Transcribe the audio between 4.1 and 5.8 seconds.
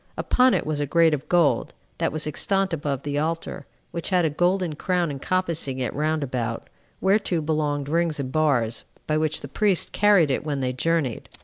a golden crown encompassing